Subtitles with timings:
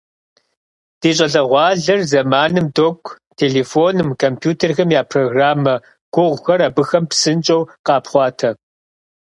[0.99, 5.73] Ди щӏалэгъуалэр зэманым докӏу- телефоным, компьютерхэм я программэ
[6.13, 8.49] гугъухэр абыхэм псынщӏэу къапхъуатэ.